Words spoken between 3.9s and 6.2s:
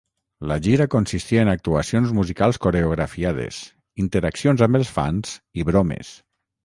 interaccions amb els fans i bromes.